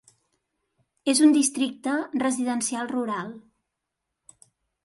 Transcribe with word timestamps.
És 1.13 1.19
un 1.27 1.35
districte 1.35 1.93
residencial 2.23 2.91
rural. 2.97 3.33